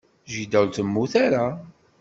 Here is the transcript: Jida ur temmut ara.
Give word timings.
Jida 0.31 0.57
ur 0.63 0.69
temmut 0.75 1.13
ara. 1.25 1.45